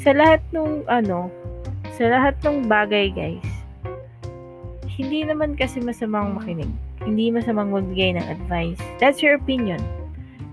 Sa 0.00 0.14
lahat 0.14 0.40
ng 0.54 0.86
ano, 0.86 1.28
sa 1.98 2.06
lahat 2.06 2.38
ng 2.46 2.70
bagay 2.70 3.10
guys, 3.10 3.50
hindi 4.94 5.26
naman 5.26 5.58
kasi 5.58 5.82
masamang 5.82 6.38
makinig. 6.38 6.70
Hindi 7.02 7.34
masamang 7.34 7.74
magbigay 7.74 8.14
ng 8.14 8.26
advice. 8.30 8.78
That's 9.02 9.18
your 9.20 9.36
opinion. 9.36 9.82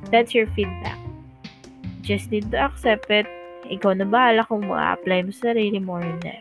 That's 0.10 0.34
your 0.34 0.50
feedback. 0.58 0.98
Just 2.02 2.34
need 2.34 2.50
to 2.52 2.58
accept 2.58 3.08
it. 3.14 3.30
Ikaw 3.70 4.02
na 4.02 4.10
bahala 4.10 4.44
kung 4.50 4.66
ma-apply 4.66 5.24
mo 5.24 5.32
sa 5.32 5.54
sarili 5.54 5.78
mo 5.78 6.02
or 6.02 6.04
hindi. 6.04 6.36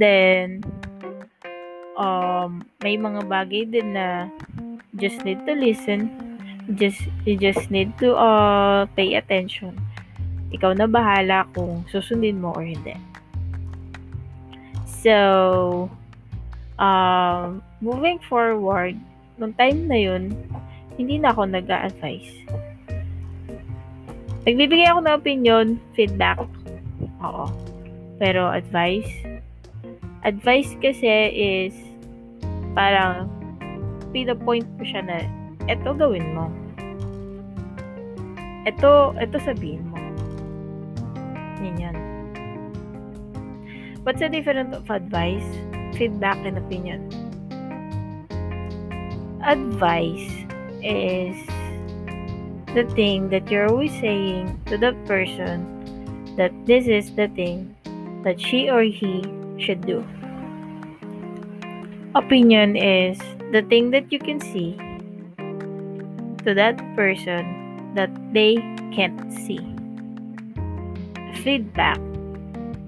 Then, 0.00 0.66
um, 1.94 2.66
may 2.82 2.98
mga 2.98 3.28
bagay 3.30 3.70
din 3.70 3.94
na 3.94 4.32
just 4.98 5.22
need 5.22 5.44
to 5.46 5.54
listen. 5.54 6.33
Just, 6.72 7.04
you 7.28 7.36
just 7.36 7.68
need 7.68 7.92
to 8.00 8.16
uh, 8.16 8.88
pay 8.96 9.20
attention. 9.20 9.76
Ikaw 10.48 10.80
na 10.80 10.88
bahala 10.88 11.44
kung 11.52 11.84
susundin 11.92 12.40
mo 12.40 12.56
or 12.56 12.64
hindi. 12.64 12.96
So, 15.04 15.92
um, 16.80 17.60
moving 17.84 18.16
forward, 18.24 18.96
nung 19.36 19.52
time 19.60 19.84
na 19.90 19.98
yun, 20.00 20.32
hindi 20.96 21.20
na 21.20 21.36
ako 21.36 21.52
nag-a-advise. 21.52 22.32
Nagbibigay 24.48 24.88
ako 24.88 25.00
ng 25.04 25.16
opinion, 25.16 25.66
feedback. 25.92 26.40
Oo. 27.20 27.48
Pero 28.16 28.48
advice, 28.48 29.10
advice 30.22 30.72
kasi 30.80 31.08
is 31.34 31.76
parang 32.72 33.28
point 34.44 34.64
ko 34.78 34.82
siya 34.86 35.02
na 35.02 35.26
eto 35.70 35.96
gawin 35.96 36.34
mo. 36.34 36.46
Eto, 38.64 39.12
eto 39.20 39.36
sabihin 39.42 39.84
mo. 39.88 39.98
Yan 41.60 41.76
yan. 41.80 41.96
What's 44.04 44.20
the 44.20 44.28
difference 44.28 44.76
of 44.76 44.84
advice? 44.92 45.48
feedback 45.94 46.38
and 46.44 46.58
opinion. 46.58 47.08
Advice 49.42 50.30
is 50.82 51.36
the 52.74 52.84
thing 52.94 53.30
that 53.30 53.50
you're 53.50 53.68
always 53.68 53.92
saying 54.00 54.60
to 54.66 54.76
the 54.76 54.92
person 55.06 55.70
that 56.36 56.52
this 56.66 56.86
is 56.86 57.14
the 57.14 57.28
thing 57.28 57.74
that 58.24 58.40
she 58.40 58.68
or 58.68 58.82
he 58.82 59.22
should 59.58 59.80
do. 59.86 60.04
Opinion 62.14 62.76
is 62.76 63.18
the 63.52 63.62
thing 63.62 63.90
that 63.90 64.10
you 64.10 64.18
can 64.18 64.40
see 64.40 64.78
to 66.44 66.54
that 66.54 66.76
person 66.94 67.92
that 67.94 68.10
they 68.32 68.56
can't 68.92 69.32
see. 69.32 69.60
Feedback 71.42 71.98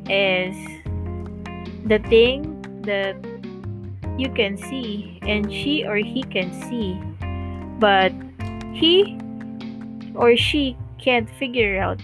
is 0.09 0.57
the 1.87 1.99
thing 2.09 2.63
that 2.83 3.17
you 4.19 4.31
can 4.31 4.57
see 4.57 5.19
and 5.23 5.53
she 5.53 5.85
or 5.85 5.97
he 5.97 6.23
can 6.23 6.53
see, 6.69 6.99
but 7.79 8.13
he 8.73 9.19
or 10.15 10.37
she 10.37 10.77
can't 10.99 11.29
figure 11.39 11.81
out 11.81 12.01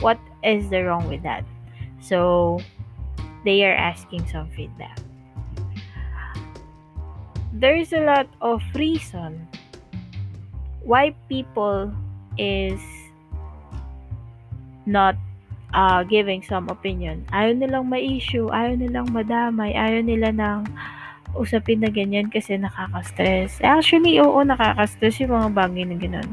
what 0.00 0.18
is 0.42 0.70
the 0.70 0.84
wrong 0.84 1.08
with 1.08 1.22
that. 1.22 1.44
So 2.00 2.60
they 3.44 3.64
are 3.64 3.74
asking 3.74 4.28
some 4.28 4.50
feedback. 4.50 4.98
There's 7.52 7.92
a 7.92 8.00
lot 8.00 8.28
of 8.40 8.62
reason 8.74 9.48
why 10.88 11.12
people 11.28 11.92
is 12.40 12.80
not 14.88 15.20
uh, 15.76 16.00
giving 16.08 16.40
some 16.40 16.72
opinion. 16.72 17.28
Ayaw 17.28 17.60
nilang 17.60 17.92
ma-issue, 17.92 18.48
ayaw 18.48 18.72
nilang 18.80 19.12
madamay, 19.12 19.76
ayaw 19.76 20.00
nila 20.00 20.32
ng 20.32 20.64
usapin 21.36 21.84
na 21.84 21.92
ganyan 21.92 22.32
kasi 22.32 22.56
nakaka-stress. 22.56 23.60
Actually, 23.60 24.16
oo, 24.16 24.40
nakaka-stress 24.40 25.20
yung 25.20 25.36
mga 25.36 25.50
bagay 25.52 25.84
na 25.84 25.96
ganun. 26.00 26.30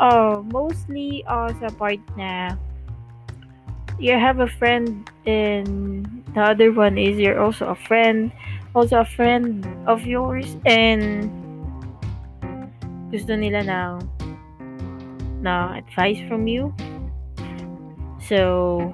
Uh, 0.00 0.40
mostly 0.48 1.20
uh, 1.28 1.52
sa 1.60 1.68
part 1.76 2.00
na 2.16 2.56
you 4.00 4.16
have 4.16 4.40
a 4.40 4.48
friend 4.56 5.08
and 5.24 6.04
the 6.32 6.40
other 6.40 6.72
one 6.72 6.96
is 6.96 7.20
you're 7.20 7.40
also 7.40 7.68
a 7.72 7.78
friend, 7.88 8.32
also 8.72 9.04
a 9.04 9.08
friend 9.08 9.68
of 9.84 10.08
yours 10.08 10.56
and 10.64 11.28
gusto 13.16 13.32
nila 13.32 13.64
ng 13.64 14.04
na 15.40 15.80
advice 15.80 16.20
from 16.28 16.44
you. 16.44 16.68
So, 18.20 18.92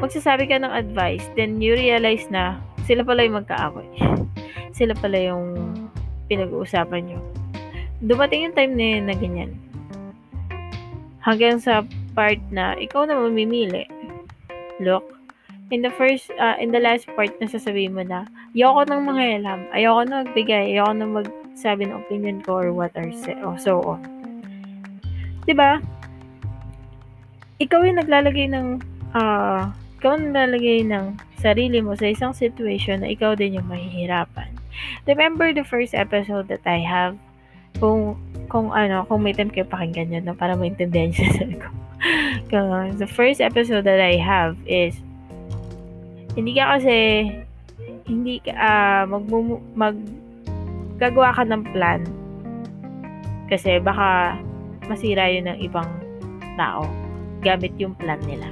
magsasabi 0.00 0.48
ka 0.48 0.56
ng 0.64 0.72
advice, 0.72 1.28
then 1.36 1.60
you 1.60 1.76
realize 1.76 2.24
na 2.32 2.56
sila 2.88 3.04
pala 3.04 3.28
yung 3.28 3.44
magkaaway. 3.44 3.88
sila 4.78 4.96
pala 4.96 5.20
yung 5.20 5.76
pinag-uusapan 6.32 7.04
nyo. 7.04 7.20
Dumating 8.00 8.48
yung 8.48 8.56
time 8.56 8.72
na 8.80 8.86
yun 8.96 9.04
na 9.04 9.16
ganyan. 9.18 9.52
Hanggang 11.20 11.60
sa 11.60 11.84
part 12.16 12.40
na 12.48 12.72
ikaw 12.80 13.04
na 13.04 13.20
mamimili. 13.20 13.84
Look, 14.80 15.04
in 15.68 15.84
the 15.84 15.92
first, 15.92 16.32
uh, 16.40 16.56
in 16.56 16.72
the 16.72 16.80
last 16.80 17.04
part 17.12 17.36
na 17.44 17.50
sasabihin 17.50 17.92
mo 17.92 18.00
na, 18.00 18.24
ayoko 18.54 18.80
nang 18.86 19.06
mga 19.06 19.24
alam, 19.42 19.60
ayoko 19.70 20.00
na 20.06 20.16
magbigay, 20.26 20.74
ayoko 20.74 20.92
na 20.94 21.06
magsabi 21.06 21.82
ng 21.86 21.98
opinion 22.02 22.38
ko 22.42 22.58
or 22.58 22.70
what 22.74 22.90
or 22.98 23.56
so 23.58 23.78
on. 23.86 24.02
Diba? 25.46 25.78
Ikaw 27.62 27.80
yung 27.86 28.00
naglalagay 28.00 28.50
ng, 28.50 28.66
uh, 29.14 29.70
ikaw 30.00 30.18
yung 30.18 30.32
naglalagay 30.32 30.82
ng 30.88 31.14
sarili 31.38 31.78
mo 31.80 31.94
sa 31.94 32.10
isang 32.10 32.34
situation 32.34 33.04
na 33.04 33.08
ikaw 33.12 33.38
din 33.38 33.60
yung 33.60 33.68
mahihirapan. 33.68 34.50
Remember 35.06 35.52
the 35.52 35.64
first 35.64 35.94
episode 35.94 36.48
that 36.48 36.64
I 36.64 36.80
have? 36.82 37.14
Kung, 37.78 38.18
kung 38.50 38.74
ano, 38.74 39.06
kung 39.06 39.22
may 39.22 39.32
time 39.32 39.52
kayo 39.52 39.68
pakinggan 39.68 40.10
yun, 40.10 40.24
no, 40.26 40.34
para 40.34 40.58
maintindihan 40.58 41.14
siya 41.14 41.54
ko. 41.60 41.70
the 43.00 43.08
first 43.08 43.38
episode 43.38 43.84
that 43.86 44.00
I 44.00 44.18
have 44.18 44.58
is, 44.66 44.98
hindi 46.34 46.56
ka 46.56 46.80
kasi, 46.80 46.96
hindi 48.10 48.42
ka, 48.42 48.50
uh, 48.50 49.02
mag, 49.06 49.24
mag, 49.78 49.96
gagawa 50.98 51.30
ka 51.32 51.46
ng 51.46 51.62
plan. 51.70 52.02
Kasi 53.46 53.78
baka 53.78 54.34
masira 54.90 55.30
yun 55.30 55.46
ng 55.46 55.58
ibang 55.62 55.86
tao 56.58 56.82
gamit 57.40 57.70
yung 57.78 57.94
plan 57.94 58.18
nila. 58.26 58.50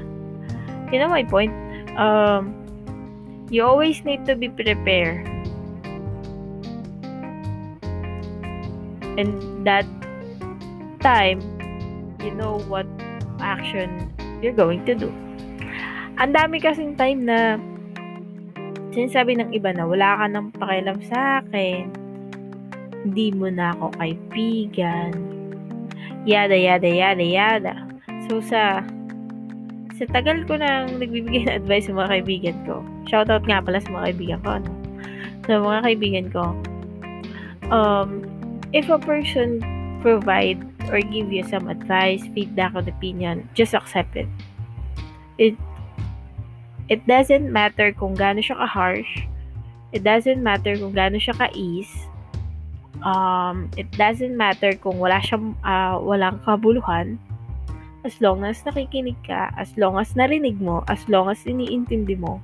You 0.94 1.02
know 1.02 1.10
my 1.10 1.26
point? 1.26 1.52
Um, 1.98 2.54
you 3.50 3.66
always 3.66 4.04
need 4.04 4.24
to 4.30 4.36
be 4.36 4.48
prepared 4.48 5.24
and 9.18 9.66
that 9.66 9.84
time 11.02 11.42
you 12.22 12.30
know 12.36 12.62
what 12.70 12.86
action 13.40 14.06
you're 14.40 14.54
going 14.54 14.84
to 14.86 14.94
do 14.94 15.10
ang 16.20 16.30
dami 16.36 16.62
kasing 16.62 16.94
time 16.94 17.26
na 17.26 17.58
sinasabi 18.98 19.38
ng 19.38 19.54
iba 19.54 19.70
na 19.70 19.86
wala 19.86 20.18
ka 20.18 20.26
nang 20.26 20.50
pakialam 20.50 20.98
sa 21.06 21.38
akin. 21.38 21.86
Hindi 23.06 23.30
mo 23.30 23.46
na 23.46 23.78
ako 23.78 23.94
kaibigan. 23.94 25.14
Yada 26.26 26.58
yada 26.58 26.90
yada 26.90 27.22
yada. 27.22 27.74
So 28.26 28.42
sa 28.42 28.82
sa 29.94 30.04
tagal 30.10 30.42
ko 30.50 30.58
nang 30.58 30.98
nagbibigay 30.98 31.46
ng 31.46 31.62
advice 31.62 31.86
sa 31.86 31.94
mga 31.94 32.10
kaibigan 32.18 32.58
ko 32.66 32.82
shoutout 33.06 33.42
nga 33.46 33.62
pala 33.62 33.78
sa 33.78 33.90
mga 33.90 34.04
kaibigan 34.10 34.40
ko 34.42 34.50
ano? 34.58 34.70
Sa 35.46 35.54
mga 35.62 35.78
kaibigan 35.86 36.26
ko 36.34 36.44
um 37.70 38.26
if 38.74 38.90
a 38.90 38.98
person 38.98 39.62
provide 40.02 40.58
or 40.88 41.00
give 41.00 41.32
you 41.32 41.44
some 41.44 41.68
advice, 41.68 42.24
feedback, 42.32 42.72
or 42.74 42.80
opinion, 42.80 43.48
just 43.52 43.74
accept 43.74 44.16
it. 44.16 44.28
It 45.36 45.54
it 46.88 47.04
doesn't 47.04 47.52
matter 47.52 47.92
kung 47.92 48.16
gaano 48.16 48.40
siya 48.40 48.56
ka-harsh. 48.64 49.28
It 49.92 50.04
doesn't 50.04 50.40
matter 50.40 50.76
kung 50.76 50.96
gaano 50.96 51.20
siya 51.20 51.36
ka-ease. 51.36 51.92
Um, 53.04 53.70
it 53.78 53.88
doesn't 53.94 54.34
matter 54.34 54.74
kung 54.74 54.98
wala 54.98 55.20
siyang 55.20 55.54
uh, 55.62 56.00
walang 56.00 56.40
kabuluhan. 56.42 57.20
As 58.02 58.16
long 58.24 58.42
as 58.42 58.64
nakikinig 58.64 59.20
ka, 59.22 59.52
as 59.60 59.70
long 59.76 60.00
as 60.00 60.16
narinig 60.16 60.58
mo, 60.58 60.82
as 60.88 61.04
long 61.12 61.28
as 61.28 61.44
iniintindi 61.44 62.16
mo, 62.16 62.40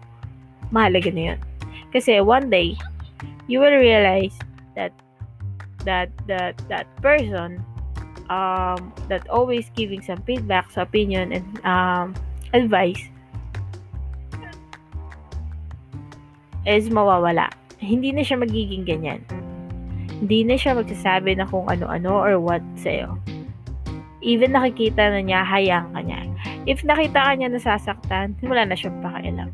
mahalaga 0.69 1.09
na 1.11 1.35
yun. 1.35 1.41
Kasi 1.91 2.21
one 2.21 2.53
day, 2.53 2.77
you 3.49 3.65
will 3.65 3.75
realize 3.75 4.35
that 4.77 4.93
that 5.89 6.13
that 6.29 6.59
that 6.69 6.85
person 7.01 7.63
um, 8.29 8.93
that 9.09 9.25
always 9.31 9.71
giving 9.73 10.03
some 10.03 10.21
feedback, 10.29 10.69
opinion 10.77 11.33
and 11.33 11.47
um, 11.65 12.13
advice 12.53 13.14
is 16.65 16.89
mawawala. 16.89 17.53
Hindi 17.81 18.13
na 18.13 18.25
siya 18.25 18.41
magiging 18.41 18.89
ganyan. 18.89 19.21
Hindi 20.21 20.45
na 20.49 20.57
siya 20.57 20.77
magsasabi 20.77 21.37
na 21.37 21.45
kung 21.45 21.69
ano-ano 21.69 22.11
or 22.25 22.41
what 22.41 22.65
sa'yo. 22.81 23.21
Even 24.25 24.57
nakikita 24.57 25.13
na 25.13 25.21
niya, 25.21 25.45
hayang 25.45 25.93
ka 25.93 26.01
niya. 26.01 26.25
If 26.65 26.81
nakita 26.81 27.21
ka 27.21 27.33
niya 27.37 27.53
nasasaktan, 27.53 28.41
wala 28.41 28.65
na 28.65 28.73
siyang 28.73 29.05
pakialam. 29.05 29.53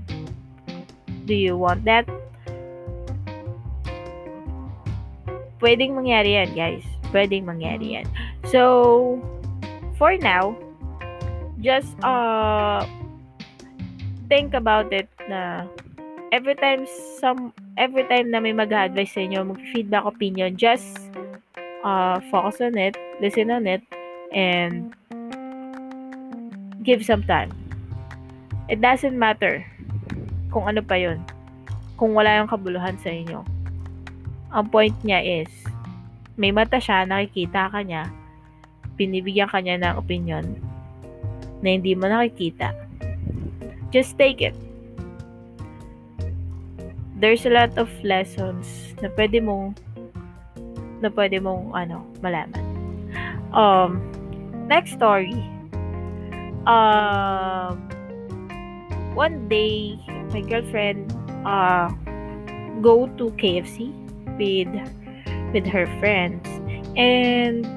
Do 1.27 1.35
you 1.35 1.59
want 1.59 1.83
that? 1.91 2.07
pwedeng 5.61 5.95
mangyari 5.95 6.35
yan, 6.41 6.51
guys. 6.57 6.85
Pwedeng 7.13 7.47
mangyari 7.47 8.01
yan. 8.01 8.07
So, 8.49 9.21
for 10.01 10.17
now, 10.19 10.57
just 11.61 11.93
uh, 12.01 12.83
think 14.27 14.57
about 14.57 14.91
it 14.91 15.07
na 15.29 15.69
every 16.31 16.55
time 16.57 16.87
some 17.19 17.53
every 17.79 18.07
time 18.07 18.31
na 18.31 18.39
may 18.39 18.55
mag-advise 18.55 19.13
sa 19.15 19.21
inyo, 19.23 19.55
mag-feedback 19.55 20.07
opinion, 20.07 20.55
just 20.55 20.99
uh, 21.87 22.19
focus 22.31 22.63
on 22.63 22.79
it, 22.79 22.95
listen 23.19 23.51
on 23.51 23.67
it, 23.67 23.83
and 24.35 24.95
give 26.87 27.03
some 27.05 27.23
time. 27.27 27.51
It 28.71 28.79
doesn't 28.79 29.19
matter 29.19 29.67
kung 30.55 30.71
ano 30.71 30.83
pa 30.83 30.99
yun. 30.99 31.23
Kung 31.99 32.17
wala 32.17 32.41
yung 32.41 32.49
kabuluhan 32.49 32.97
sa 33.03 33.13
inyo 33.13 33.61
ang 34.51 34.67
point 34.69 34.95
niya 35.07 35.23
is, 35.23 35.51
may 36.35 36.51
mata 36.51 36.83
siya, 36.83 37.07
nakikita 37.07 37.71
ka 37.71 37.81
niya, 37.87 38.11
binibigyan 38.99 39.51
ka 39.51 39.63
niya 39.63 39.79
ng 39.79 39.95
opinion 39.99 40.45
na 41.63 41.69
hindi 41.79 41.95
mo 41.95 42.11
nakikita. 42.11 42.75
Just 43.95 44.19
take 44.19 44.43
it. 44.43 44.57
There's 47.21 47.45
a 47.45 47.53
lot 47.53 47.77
of 47.77 47.93
lessons 48.01 48.97
na 49.05 49.13
pwede 49.13 49.45
mong 49.45 49.77
na 51.05 51.13
pwede 51.13 51.37
mong 51.37 51.77
ano, 51.77 52.01
malaman. 52.25 52.65
Um, 53.53 54.01
next 54.69 54.97
story. 54.97 55.37
Um, 56.65 57.77
one 59.13 59.49
day, 59.53 60.01
my 60.33 60.41
girlfriend 60.41 61.13
uh, 61.45 61.93
go 62.81 63.05
to 63.21 63.29
KFC 63.37 63.93
with 64.41 64.73
with 65.53 65.67
her 65.69 65.85
friends 66.01 66.47
and 66.97 67.69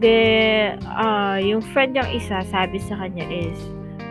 the 0.00 0.78
uh, 0.86 1.36
yung 1.36 1.60
friend 1.60 1.92
niyang 1.92 2.08
isa 2.14 2.40
sabi 2.48 2.80
sa 2.80 2.96
kanya 2.96 3.26
is 3.28 3.58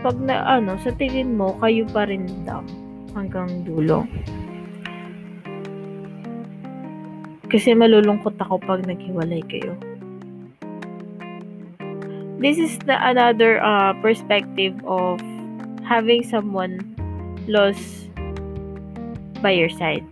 pag 0.05 0.15
na 0.21 0.45
ano 0.45 0.77
sa 0.85 0.93
tingin 0.93 1.33
mo 1.33 1.55
kayo 1.63 1.87
pa 1.89 2.05
rin 2.05 2.27
daw 2.45 2.61
hanggang 3.19 3.67
dulo. 3.67 4.07
Kasi 7.49 7.73
malulungkot 7.73 8.37
ako 8.37 8.61
pag 8.61 8.85
naghiwalay 8.85 9.41
kayo. 9.49 9.73
This 12.39 12.55
is 12.55 12.79
the 12.87 12.95
another 12.95 13.59
uh, 13.59 13.91
perspective 13.99 14.77
of 14.87 15.19
having 15.83 16.23
someone 16.23 16.79
lost 17.49 18.07
by 19.41 19.51
your 19.51 19.73
side. 19.73 20.05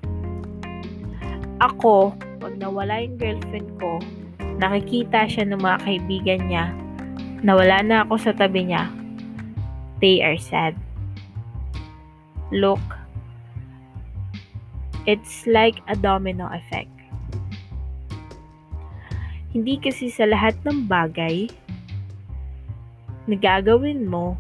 Ako, 1.63 2.17
pag 2.41 2.58
nawala 2.58 3.06
yung 3.06 3.15
girlfriend 3.15 3.70
ko, 3.80 4.02
nakikita 4.58 5.30
siya 5.30 5.46
ng 5.48 5.62
mga 5.62 5.78
kaibigan 5.86 6.41
niya, 6.50 6.65
nawala 7.46 7.86
na 7.86 7.96
ako 8.04 8.17
sa 8.17 8.34
tabi 8.34 8.74
niya, 8.74 8.89
they 10.02 10.26
are 10.26 10.38
sad. 10.41 10.74
Look, 12.50 12.82
it's 15.08 15.48
like 15.48 15.80
a 15.88 15.96
domino 15.96 16.52
effect. 16.52 16.91
Hindi 19.56 19.80
kasi 19.80 20.12
sa 20.12 20.28
lahat 20.28 20.60
ng 20.67 20.86
bagay 20.86 21.48
na 23.26 23.36
gagawin 23.39 24.06
mo 24.06 24.36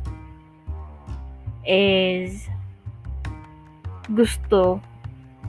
is 1.63 2.51
gusto 4.11 4.83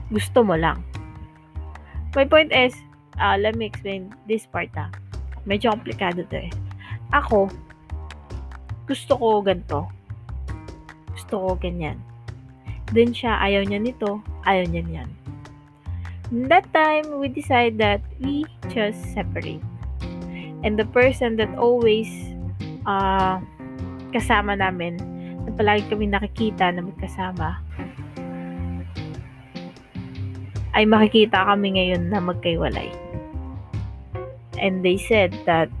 gusto 0.09 0.39
mo 0.41 0.55
lang. 0.55 0.81
My 2.17 2.25
point 2.25 2.49
is, 2.49 2.73
uh, 3.21 3.37
let 3.37 3.53
me 3.53 3.69
explain 3.69 4.09
this 4.25 4.49
part 4.49 4.73
ah. 4.73 4.89
Medyo 5.45 5.69
komplikado 5.75 6.25
to 6.33 6.49
eh. 6.49 6.51
Ako, 7.13 7.51
gusto 8.89 9.13
ko 9.13 9.45
ganito. 9.45 9.85
Gusto 11.13 11.33
ko 11.37 11.49
ganyan. 11.61 12.01
Then 12.89 13.13
siya, 13.13 13.37
ayaw 13.37 13.69
niya 13.69 13.77
nito, 13.85 14.25
ayaw 14.47 14.65
niya 14.69 14.83
niyan. 14.85 15.09
that 16.51 16.69
time, 16.71 17.17
we 17.17 17.27
decide 17.27 17.81
that 17.81 18.05
we 18.21 18.45
just 18.69 19.01
separate. 19.17 19.63
And 20.61 20.77
the 20.77 20.85
person 20.85 21.39
that 21.41 21.49
always 21.57 22.07
uh, 22.85 23.41
kasama 24.13 24.59
namin, 24.61 25.01
na 25.47 25.51
palagi 25.57 25.89
kami 25.89 26.11
nakikita 26.11 26.69
na 26.69 26.85
magkasama, 26.85 27.57
ay 30.77 30.85
makikita 30.85 31.49
kami 31.49 31.81
ngayon 31.81 32.13
na 32.13 32.21
magkaiwalay. 32.21 32.93
And 34.59 34.85
they 34.85 34.99
said 34.99 35.33
that 35.47 35.71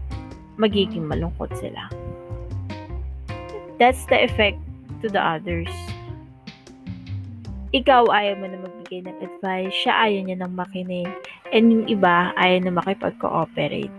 magiging 0.57 1.05
malungkot 1.05 1.53
sila. 1.59 1.91
That's 3.77 4.03
the 4.09 4.23
effect 4.23 4.59
to 5.03 5.07
the 5.07 5.21
others. 5.21 5.71
Ikaw 7.69 8.09
ayaw 8.09 8.41
mo 8.41 8.49
na 8.49 8.57
magbigay 8.65 9.05
ng 9.05 9.17
advice, 9.21 9.69
siya 9.77 9.93
ayaw 10.09 10.21
niya 10.25 10.41
nang 10.41 10.57
makinig, 10.57 11.05
and 11.53 11.69
yung 11.69 11.85
iba 11.85 12.33
ayaw 12.33 12.65
na 12.65 12.73
makipag-cooperate. 12.73 13.93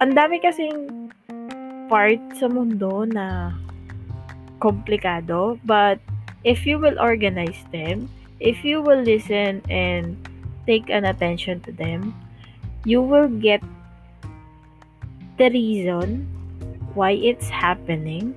Ang 0.00 0.16
dami 0.16 0.40
kasing 0.40 1.12
part 1.92 2.16
sa 2.40 2.48
mundo 2.48 3.04
na 3.04 3.52
komplikado, 4.56 5.60
but 5.68 6.00
if 6.48 6.64
you 6.64 6.80
will 6.80 6.96
organize 6.96 7.60
them, 7.68 8.08
if 8.40 8.64
you 8.64 8.80
will 8.80 9.04
listen 9.04 9.60
and 9.68 10.16
take 10.64 10.88
an 10.88 11.04
attention 11.04 11.60
to 11.60 11.76
them, 11.76 12.16
you 12.88 13.04
will 13.04 13.28
get 13.28 13.60
the 15.36 15.52
reason 15.52 16.24
why 16.96 17.12
it's 17.20 17.52
happening, 17.52 18.32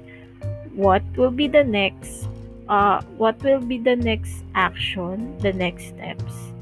what 0.76 1.00
will 1.16 1.32
be 1.32 1.48
the 1.48 1.64
next 1.64 2.33
uh 2.70 3.02
what 3.18 3.40
will 3.44 3.64
be 3.64 3.80
the 3.80 3.96
next 3.96 4.44
action, 4.56 5.36
the 5.40 5.54
next 5.54 5.96
steps. 5.96 6.54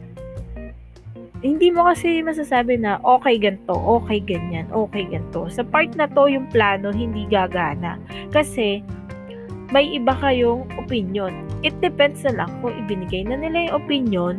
Hindi 1.41 1.73
mo 1.73 1.89
kasi 1.89 2.21
masasabi 2.21 2.77
na 2.77 3.01
okay 3.01 3.41
ganto, 3.41 3.73
okay 3.73 4.21
ganyan, 4.21 4.69
okay 4.69 5.09
ganto. 5.09 5.49
Sa 5.49 5.65
part 5.65 5.89
na 5.97 6.05
to 6.05 6.29
yung 6.29 6.45
plano 6.53 6.93
hindi 6.93 7.25
gagana 7.25 7.97
kasi 8.29 8.85
may 9.73 9.87
iba 9.97 10.13
kayong 10.21 10.67
opinion. 10.77 11.33
It 11.65 11.73
depends 11.81 12.21
na 12.27 12.43
lang 12.45 12.51
kung 12.61 12.75
ibinigay 12.85 13.25
na 13.25 13.39
nila 13.39 13.71
yung 13.71 13.75
opinion 13.81 14.35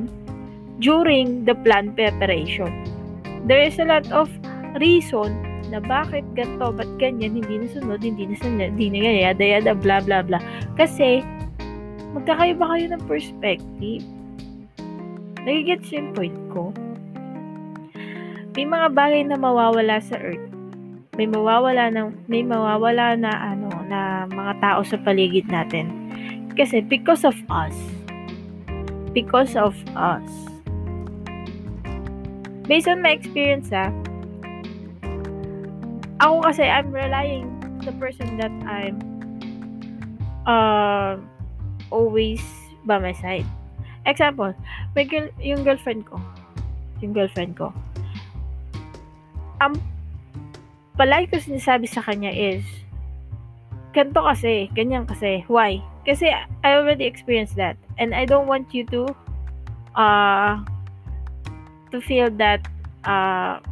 during 0.78 1.48
the 1.48 1.56
plan 1.66 1.90
preparation. 1.96 2.70
There 3.48 3.62
is 3.62 3.80
a 3.82 3.86
lot 3.88 4.06
of 4.14 4.30
reason 4.78 5.34
na 5.72 5.80
bakit 5.80 6.22
ganito, 6.36 6.68
ba't 6.68 6.90
ganyan, 7.00 7.40
hindi 7.40 7.64
nasunod, 7.64 8.04
hindi 8.04 8.28
nasunod, 8.28 8.76
hindi 8.76 9.00
na 9.00 9.32
yada 9.32 9.40
yada, 9.40 9.72
bla 9.72 10.04
bla 10.04 10.20
bla. 10.20 10.36
Kasi, 10.76 11.24
magkakaiba 12.12 12.64
kayo 12.64 12.86
ng 12.92 13.02
perspective. 13.08 14.04
Nagigets 15.42 15.90
yung 15.90 16.14
point 16.14 16.38
ko. 16.52 16.70
May 18.52 18.68
mga 18.68 18.88
bagay 18.92 19.22
na 19.26 19.40
mawawala 19.40 19.98
sa 19.98 20.20
earth. 20.20 20.44
May 21.16 21.28
mawawala 21.28 21.92
ng 21.92 22.28
may 22.28 22.44
mawawala 22.44 23.16
na 23.16 23.32
ano 23.52 23.68
na 23.88 24.28
mga 24.28 24.52
tao 24.60 24.80
sa 24.84 25.00
paligid 25.00 25.48
natin. 25.48 25.88
Kasi 26.52 26.84
because 26.84 27.24
of 27.24 27.36
us. 27.48 27.74
Because 29.16 29.56
of 29.56 29.72
us. 29.96 30.28
Based 32.68 32.88
on 32.88 33.02
my 33.02 33.12
experience, 33.12 33.72
ah, 33.72 33.90
ako 36.22 36.46
kasi 36.46 36.64
I'm 36.64 36.92
relying 36.94 37.50
the 37.82 37.92
person 37.98 38.38
that 38.38 38.54
I'm 38.64 38.96
uh, 40.46 41.18
always 41.92 42.40
by 42.88 42.96
my 42.96 43.12
side. 43.12 43.44
Example, 44.08 44.56
may 44.96 45.04
girl, 45.04 45.28
yung 45.38 45.62
girlfriend 45.62 46.08
ko. 46.08 46.16
Yung 47.04 47.12
girlfriend 47.12 47.54
ko. 47.54 47.70
Ang 49.60 49.78
palagi 50.96 51.30
ko 51.30 51.36
sinasabi 51.38 51.86
sa 51.86 52.00
kanya 52.00 52.32
is, 52.32 52.64
ganito 53.92 54.24
kasi, 54.24 54.72
ganyan 54.72 55.04
kasi. 55.04 55.44
Why? 55.46 55.84
Kasi 56.02 56.32
I 56.34 56.70
already 56.74 57.06
experienced 57.06 57.54
that. 57.60 57.76
And 58.00 58.10
I 58.16 58.24
don't 58.26 58.50
want 58.50 58.74
you 58.74 58.82
to 58.90 59.14
uh, 59.94 60.58
to 61.92 62.00
feel 62.00 62.32
that 62.42 62.66
uh, 63.04 63.62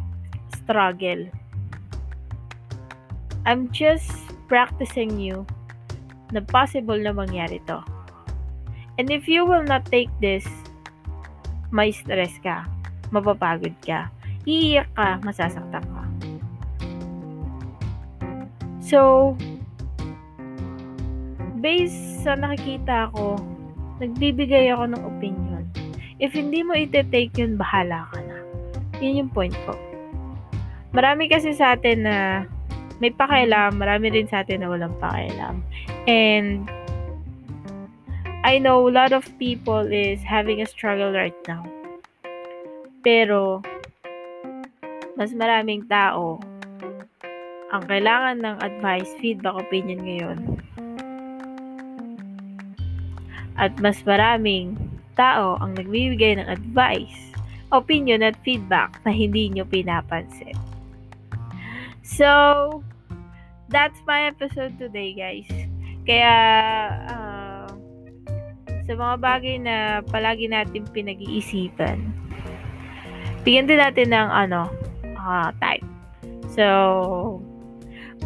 struggle. 0.54 1.26
I'm 3.46 3.72
just 3.72 4.12
practicing 4.46 5.18
you 5.18 5.42
na 6.30 6.44
possible 6.44 6.98
na 7.00 7.10
mangyari 7.10 7.58
to. 7.66 7.82
And 9.00 9.08
if 9.08 9.24
you 9.24 9.48
will 9.48 9.64
not 9.64 9.88
take 9.88 10.12
this, 10.20 10.44
may 11.72 11.88
stress 11.88 12.36
ka, 12.44 12.68
mapapagod 13.08 13.72
ka, 13.80 14.12
iiyak 14.44 14.92
ka, 14.92 15.16
masasaktan 15.24 15.80
ka. 15.80 16.04
So, 18.84 19.32
based 21.64 21.96
sa 22.20 22.36
nakikita 22.36 23.08
ko, 23.16 23.40
nagbibigay 24.04 24.68
ako 24.68 24.92
ng 24.92 25.02
opinion. 25.16 25.64
If 26.20 26.36
hindi 26.36 26.60
mo 26.60 26.76
ite-take 26.76 27.32
yun, 27.40 27.56
bahala 27.56 28.04
ka 28.12 28.20
na. 28.20 28.44
Yun 29.00 29.24
yung 29.24 29.32
point 29.32 29.56
ko. 29.64 29.72
Marami 30.92 31.32
kasi 31.32 31.56
sa 31.56 31.72
atin 31.72 32.04
na 32.04 32.44
may 33.00 33.16
pakialam, 33.16 33.80
marami 33.80 34.12
rin 34.12 34.28
sa 34.28 34.44
atin 34.44 34.60
na 34.60 34.68
walang 34.68 34.92
pakialam. 35.00 35.64
And 36.04 36.68
I 38.40 38.56
know 38.56 38.88
a 38.88 38.92
lot 38.92 39.12
of 39.12 39.28
people 39.38 39.84
is 39.92 40.24
having 40.24 40.62
a 40.62 40.66
struggle 40.66 41.12
right 41.12 41.36
now. 41.44 41.60
Pero 43.04 43.60
mas 45.20 45.36
maraming 45.36 45.84
tao 45.92 46.40
ang 47.68 47.84
kailangan 47.84 48.40
ng 48.40 48.56
advice, 48.64 49.12
feedback, 49.20 49.60
opinion 49.60 50.00
ngayon. 50.02 50.38
At 53.60 53.76
mas 53.76 54.00
maraming 54.08 54.80
tao 55.20 55.60
ang 55.60 55.76
nagbibigay 55.76 56.40
ng 56.40 56.48
advice, 56.48 57.36
opinion 57.68 58.24
at 58.24 58.40
feedback 58.40 58.96
na 59.04 59.12
hindi 59.12 59.52
nyo 59.52 59.68
pinapansin. 59.68 60.56
So, 62.00 62.80
that's 63.68 64.00
my 64.08 64.32
episode 64.32 64.80
today, 64.80 65.12
guys. 65.12 65.46
Kaya, 66.08 66.34
uh, 67.06 67.29
sa 68.90 68.98
mga 68.98 69.16
bagay 69.22 69.56
na 69.62 70.02
palagi 70.02 70.50
natin 70.50 70.82
pinag-iisipan, 70.90 72.10
bigyan 73.46 73.70
din 73.70 73.78
natin 73.78 74.10
ng 74.10 74.28
ano, 74.34 74.66
uh, 75.14 75.54
time. 75.62 75.86
So, 76.50 77.38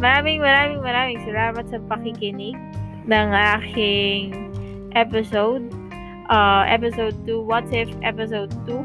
maraming 0.01 0.41
maraming 0.41 0.81
maraming 0.81 1.21
salamat 1.21 1.69
sa 1.69 1.77
pakikinig 1.85 2.57
ng 3.05 3.27
aking 3.61 4.33
episode. 4.97 5.61
Uh, 6.33 6.65
episode 6.65 7.13
2, 7.29 7.45
What 7.45 7.69
If 7.69 7.93
Episode 8.01 8.49
2. 8.65 8.81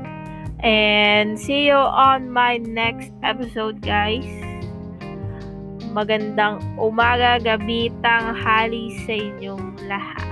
And 0.60 1.40
see 1.40 1.72
you 1.72 1.80
on 1.80 2.28
my 2.28 2.60
next 2.60 3.08
episode, 3.24 3.80
guys. 3.80 4.28
Magandang 5.96 6.60
umaga, 6.76 7.40
gabi, 7.40 7.88
tanghali 8.04 8.92
sa 9.08 9.16
inyong 9.16 9.80
lahat. 9.88 10.29